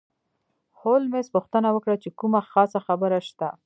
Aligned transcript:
هولمز 0.79 1.27
پوښتنه 1.35 1.69
وکړه 1.71 1.95
چې 2.03 2.09
کومه 2.19 2.39
خاصه 2.51 2.79
خبره 2.87 3.19
شته. 3.27 3.49